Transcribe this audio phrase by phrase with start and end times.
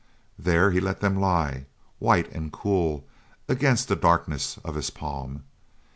[0.39, 1.67] There he let them lie,
[1.99, 3.05] white and cool,
[3.47, 5.43] against the darkness of his palm.